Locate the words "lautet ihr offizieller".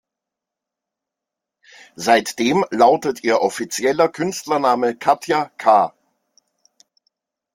2.71-4.09